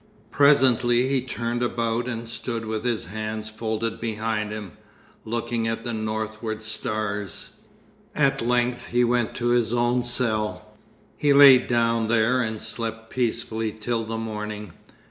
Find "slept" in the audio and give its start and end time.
12.59-13.11